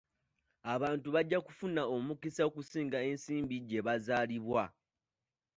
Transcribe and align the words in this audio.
Abantu 0.73 1.07
bajja 1.15 1.39
kufuna 1.45 1.81
omukisa 1.95 2.41
okusiga 2.49 2.99
ensimbi 3.09 3.55
gye 3.67 3.79
bazaalibwa. 3.87 4.63